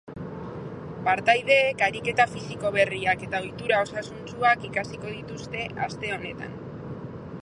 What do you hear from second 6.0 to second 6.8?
honetan.